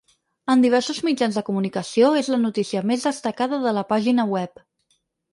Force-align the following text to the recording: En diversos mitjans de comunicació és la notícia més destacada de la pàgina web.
En 0.51 0.61
diversos 0.65 1.01
mitjans 1.07 1.35
de 1.39 1.43
comunicació 1.49 2.09
és 2.21 2.29
la 2.35 2.39
notícia 2.45 2.81
més 2.91 3.05
destacada 3.09 3.59
de 3.67 3.75
la 3.79 3.83
pàgina 3.91 4.25
web. 4.37 4.65